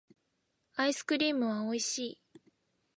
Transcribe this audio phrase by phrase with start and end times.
[0.77, 2.21] アイスクリームはおいしい